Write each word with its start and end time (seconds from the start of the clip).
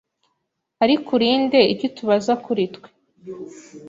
Ariko 0.83 1.07
uri 1.17 1.29
nde 1.43 1.61
icyo 1.73 1.85
utubaza 1.89 2.33
kuri 2.45 2.63
twe 2.75 2.89